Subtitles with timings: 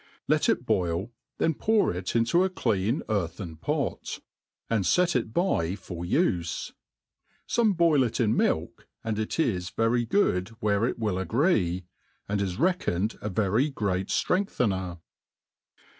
[0.27, 4.19] Let it boil, then pour it into a clean earthen pot,
[4.67, 6.71] and fet it by fof life.
[7.45, 11.23] Some boil it in milk, and it i3 very good where it will.
[11.23, 11.83] Pgree,
[12.27, 14.97] and is reckoned a very great ftrengthener.